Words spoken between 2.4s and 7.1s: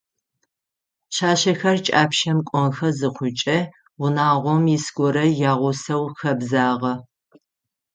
кӏонхэ зыхъукӏэ, унагъом ис горэ ягъусэу хэбзагъэ.